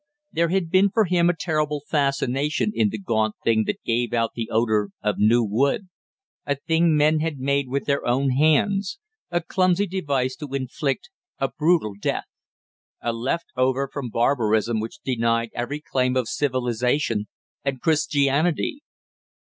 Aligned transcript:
There 0.31 0.49
had 0.49 0.71
been 0.71 0.89
for 0.89 1.05
him 1.05 1.29
a 1.29 1.35
terrible 1.39 1.83
fascination 1.87 2.71
in 2.73 2.89
the 2.89 2.97
gaunt 2.97 3.35
thing 3.43 3.65
that 3.65 3.83
gave 3.83 4.13
out 4.13 4.31
the 4.33 4.49
odor 4.49 4.89
of 5.03 5.19
new 5.19 5.43
wood; 5.43 5.89
a 6.43 6.55
thing 6.55 6.97
men 6.97 7.19
had 7.19 7.37
made 7.37 7.67
with 7.67 7.85
their 7.85 8.03
own 8.03 8.31
hands; 8.31 8.97
a 9.29 9.41
clumsy 9.43 9.85
device 9.85 10.35
to 10.37 10.55
inflict 10.55 11.11
a 11.37 11.49
brutal 11.49 11.93
death; 11.99 12.25
a 13.03 13.13
left 13.13 13.49
over 13.55 13.87
from 13.87 14.09
barbarism 14.09 14.79
which 14.79 15.01
denied 15.05 15.51
every 15.53 15.79
claim 15.81 16.17
of 16.17 16.27
civilization 16.27 17.27
and 17.63 17.79
Christianity! 17.79 18.81